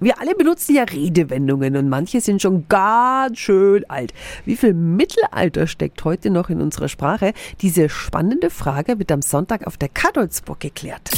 Wir 0.00 0.20
alle 0.20 0.34
benutzen 0.34 0.74
ja 0.74 0.82
Redewendungen 0.82 1.76
und 1.76 1.88
manche 1.88 2.20
sind 2.20 2.42
schon 2.42 2.66
ganz 2.68 3.38
schön 3.38 3.88
alt. 3.88 4.12
Wie 4.44 4.56
viel 4.56 4.74
Mittelalter 4.74 5.68
steckt 5.68 6.02
heute 6.02 6.30
noch 6.30 6.50
in 6.50 6.60
unserer 6.60 6.88
Sprache? 6.88 7.32
Diese 7.60 7.88
spannende 7.88 8.50
Frage 8.50 8.98
wird 8.98 9.12
am 9.12 9.22
Sonntag 9.22 9.68
auf 9.68 9.76
der 9.76 9.88
Kadolzburg 9.88 10.58
geklärt. 10.58 11.10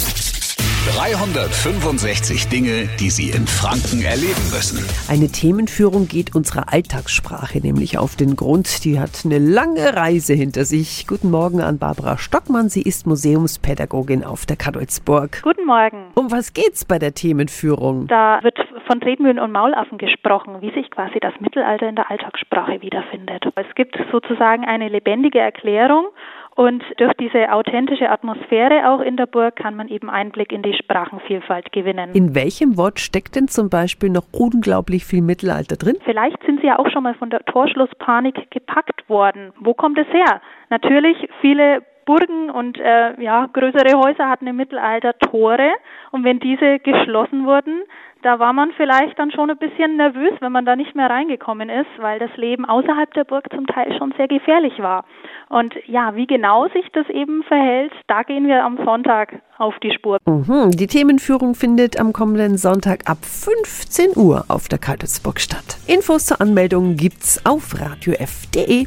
365 0.94 2.46
Dinge, 2.48 2.88
die 3.00 3.10
Sie 3.10 3.30
in 3.30 3.48
Franken 3.48 4.02
erleben 4.02 4.50
müssen. 4.52 4.86
Eine 5.08 5.28
Themenführung 5.28 6.06
geht 6.06 6.36
unserer 6.36 6.72
Alltagssprache 6.72 7.58
nämlich 7.58 7.98
auf 7.98 8.14
den 8.14 8.36
Grund. 8.36 8.84
Die 8.84 9.00
hat 9.00 9.22
eine 9.24 9.40
lange 9.40 9.96
Reise 9.96 10.34
hinter 10.34 10.64
sich. 10.64 11.08
Guten 11.08 11.32
Morgen 11.32 11.60
an 11.60 11.78
Barbara 11.78 12.18
Stockmann. 12.18 12.68
Sie 12.68 12.82
ist 12.82 13.04
Museumspädagogin 13.04 14.22
auf 14.22 14.46
der 14.46 14.56
Kadolzburg. 14.56 15.42
Guten 15.42 15.66
Morgen. 15.66 16.12
Um 16.14 16.30
was 16.30 16.52
geht's 16.52 16.84
bei 16.84 17.00
der 17.00 17.14
Themenführung? 17.14 18.06
Da 18.06 18.38
wird 18.44 18.56
von 18.86 19.00
Tretmühlen 19.00 19.38
und 19.38 19.52
Maulaffen 19.52 19.98
gesprochen, 19.98 20.60
wie 20.60 20.70
sich 20.70 20.90
quasi 20.90 21.20
das 21.20 21.34
Mittelalter 21.40 21.88
in 21.88 21.96
der 21.96 22.10
Alltagssprache 22.10 22.82
wiederfindet. 22.82 23.44
Es 23.56 23.74
gibt 23.74 23.98
sozusagen 24.10 24.64
eine 24.64 24.88
lebendige 24.88 25.40
Erklärung 25.40 26.08
und 26.56 26.82
durch 26.96 27.12
diese 27.20 27.52
authentische 27.52 28.08
Atmosphäre 28.08 28.88
auch 28.88 29.00
in 29.00 29.18
der 29.18 29.26
Burg 29.26 29.56
kann 29.56 29.76
man 29.76 29.88
eben 29.88 30.08
Einblick 30.08 30.52
in 30.52 30.62
die 30.62 30.72
Sprachenvielfalt 30.72 31.70
gewinnen. 31.70 32.12
In 32.14 32.34
welchem 32.34 32.78
Wort 32.78 32.98
steckt 32.98 33.36
denn 33.36 33.46
zum 33.48 33.68
Beispiel 33.68 34.08
noch 34.08 34.24
unglaublich 34.32 35.04
viel 35.04 35.20
Mittelalter 35.20 35.76
drin? 35.76 35.98
Vielleicht 36.04 36.42
sind 36.46 36.62
Sie 36.62 36.66
ja 36.68 36.78
auch 36.78 36.90
schon 36.90 37.02
mal 37.02 37.14
von 37.14 37.28
der 37.28 37.44
Torschlusspanik 37.44 38.50
gepackt 38.50 39.06
worden. 39.10 39.52
Wo 39.60 39.74
kommt 39.74 39.98
es 39.98 40.06
her? 40.08 40.40
Natürlich 40.70 41.28
viele 41.42 41.82
Burgen 42.06 42.50
und 42.50 42.78
äh, 42.78 43.20
ja, 43.20 43.46
größere 43.52 43.98
Häuser 43.98 44.28
hatten 44.28 44.46
im 44.46 44.56
Mittelalter 44.56 45.18
Tore 45.18 45.72
und 46.12 46.24
wenn 46.24 46.38
diese 46.40 46.78
geschlossen 46.78 47.44
wurden, 47.44 47.82
da 48.26 48.40
war 48.40 48.52
man 48.52 48.72
vielleicht 48.76 49.16
dann 49.20 49.30
schon 49.30 49.50
ein 49.50 49.56
bisschen 49.56 49.96
nervös, 49.96 50.32
wenn 50.40 50.50
man 50.50 50.66
da 50.66 50.74
nicht 50.74 50.96
mehr 50.96 51.08
reingekommen 51.08 51.68
ist, 51.68 51.86
weil 51.98 52.18
das 52.18 52.36
Leben 52.36 52.64
außerhalb 52.64 53.14
der 53.14 53.22
Burg 53.22 53.44
zum 53.54 53.68
Teil 53.68 53.96
schon 53.96 54.12
sehr 54.16 54.26
gefährlich 54.26 54.80
war. 54.80 55.04
Und 55.48 55.72
ja, 55.86 56.16
wie 56.16 56.26
genau 56.26 56.66
sich 56.70 56.86
das 56.92 57.08
eben 57.08 57.44
verhält, 57.44 57.92
da 58.08 58.24
gehen 58.24 58.48
wir 58.48 58.64
am 58.64 58.78
Sonntag 58.84 59.40
auf 59.58 59.74
die 59.78 59.92
Spur. 59.92 60.18
Mhm. 60.26 60.72
Die 60.72 60.88
Themenführung 60.88 61.54
findet 61.54 62.00
am 62.00 62.12
kommenden 62.12 62.58
Sonntag 62.58 63.08
ab 63.08 63.18
15 63.22 64.16
Uhr 64.16 64.44
auf 64.48 64.66
der 64.66 64.80
Kaltesburg 64.80 65.38
statt. 65.38 65.78
Infos 65.86 66.26
zur 66.26 66.40
Anmeldung 66.40 66.96
gibt's 66.96 67.40
auf 67.46 67.80
radiof.de. 67.80 68.86